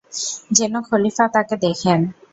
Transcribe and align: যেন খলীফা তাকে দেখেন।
যেন 0.51 0.73
খলীফা 0.81 1.25
তাকে 1.27 1.55
দেখেন। 1.57 1.99